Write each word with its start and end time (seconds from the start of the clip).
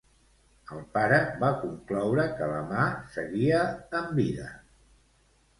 El 0.75 0.79
pare 0.95 1.19
va 1.43 1.49
concloure 1.65 2.25
que 2.39 2.49
la 2.53 2.63
mà 2.73 2.87
seguia 3.19 3.61
amb 4.01 4.17
vida? 4.23 4.49